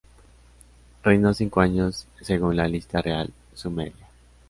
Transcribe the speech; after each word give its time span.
Reinó 1.03 1.31
cinco 1.35 1.61
años 1.61 2.07
según 2.21 2.55
la 2.57 2.67
"Lista 2.67 3.03
Real 3.03 3.31
Sumeria". 3.53 4.07